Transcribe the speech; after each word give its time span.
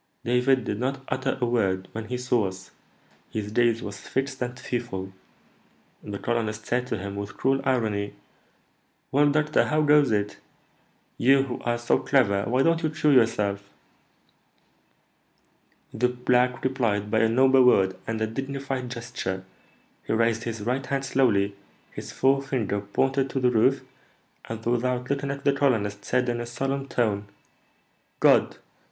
David 0.25 0.63
did 0.63 0.79
not 0.79 1.03
utter 1.09 1.37
a 1.39 1.45
word 1.45 1.87
when 1.91 2.05
he 2.07 2.17
saw 2.17 2.47
us; 2.47 2.71
his 3.29 3.51
gaze 3.51 3.83
was 3.83 3.99
fixed 3.99 4.41
and 4.41 4.59
fearful. 4.59 5.13
The 6.01 6.17
colonist 6.17 6.65
said 6.65 6.87
to 6.87 6.97
him, 6.97 7.15
with 7.15 7.37
cruel 7.37 7.61
irony, 7.63 8.15
'Well, 9.11 9.29
doctor, 9.29 9.65
how 9.65 9.83
goes 9.83 10.11
it? 10.11 10.37
You, 11.19 11.43
who 11.43 11.59
are 11.65 11.77
so 11.77 11.99
clever, 11.99 12.45
why 12.45 12.63
don't 12.63 12.81
you 12.81 12.89
cure 12.89 13.13
yourself?' 13.13 13.69
The 15.93 16.09
black 16.09 16.63
replied 16.63 17.11
by 17.11 17.19
a 17.19 17.29
noble 17.29 17.63
word 17.63 17.95
and 18.07 18.19
a 18.23 18.25
dignified 18.25 18.89
gesture; 18.89 19.45
he 20.07 20.13
raised 20.13 20.45
his 20.45 20.61
right 20.61 20.83
hand 20.83 21.05
slowly, 21.05 21.55
his 21.91 22.11
forefinger 22.11 22.81
pointed 22.81 23.29
to 23.29 23.39
the 23.39 23.51
roof, 23.51 23.83
and, 24.45 24.65
without 24.65 25.11
looking 25.11 25.29
at 25.29 25.45
the 25.45 25.53
colonist, 25.53 26.03
said 26.03 26.27
in 26.27 26.41
a 26.41 26.47
solemn 26.47 26.87
tone, 26.87 27.27
'God!' 28.19 28.57